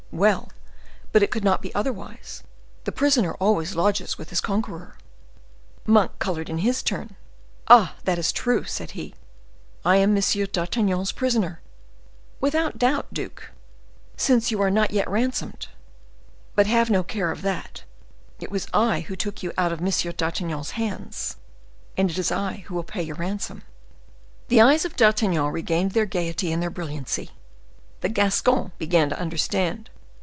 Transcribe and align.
"Well! 0.13 0.51
but 1.13 1.23
it 1.23 1.31
could 1.31 1.45
not 1.45 1.61
be 1.61 1.73
otherwise—the 1.73 2.91
prisoner 2.91 3.33
always 3.35 3.77
lodges 3.77 4.17
with 4.17 4.29
his 4.29 4.41
conqueror." 4.41 4.97
Monk 5.85 6.19
colored 6.19 6.49
in 6.49 6.57
his 6.57 6.83
turn. 6.83 7.15
"Ah! 7.69 7.95
that 8.03 8.19
is 8.19 8.33
true," 8.33 8.65
said 8.65 8.91
he; 8.91 9.15
"I 9.85 9.95
am 9.95 10.13
M. 10.17 10.21
d'Artagnan's 10.51 11.13
prisoner." 11.13 11.61
"Without 12.41 12.77
doubt, 12.77 13.13
duke, 13.13 13.51
since 14.17 14.51
you 14.51 14.61
are 14.61 14.69
not 14.69 14.91
yet 14.91 15.09
ransomed; 15.09 15.69
but 16.55 16.67
have 16.67 16.89
no 16.89 17.03
care 17.03 17.31
of 17.31 17.41
that; 17.43 17.85
it 18.37 18.51
was 18.51 18.67
I 18.73 19.05
who 19.07 19.15
took 19.15 19.41
you 19.41 19.53
out 19.57 19.71
of 19.71 19.79
M. 19.81 19.87
d'Artagnan's 19.89 20.71
hands, 20.71 21.37
and 21.95 22.11
it 22.11 22.17
is 22.17 22.33
I 22.33 22.65
who 22.67 22.75
will 22.75 22.83
pay 22.83 23.01
your 23.01 23.15
ransom." 23.15 23.63
The 24.49 24.59
eyes 24.59 24.83
of 24.83 24.97
D'Artagnan 24.97 25.45
regained 25.53 25.91
their 25.93 26.05
gayety 26.05 26.51
and 26.51 26.61
their 26.61 26.69
brilliancy. 26.69 27.29
The 28.01 28.09
Gascon 28.09 28.73
began 28.77 29.07
to 29.07 29.17
understand. 29.17 29.89